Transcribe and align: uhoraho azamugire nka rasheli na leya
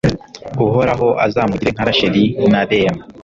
uhoraho 0.65 1.07
azamugire 1.25 1.69
nka 1.75 1.83
rasheli 1.87 2.23
na 2.51 2.61
leya 2.69 2.93